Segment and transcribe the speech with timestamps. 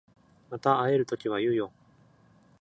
[0.49, 1.71] また会える時は言うよ。